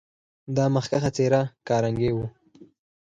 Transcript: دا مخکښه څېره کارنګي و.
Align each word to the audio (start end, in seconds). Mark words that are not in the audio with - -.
دا 0.55 0.65
مخکښه 0.75 1.09
څېره 1.15 1.41
کارنګي 1.67 2.11
و. 2.13 2.17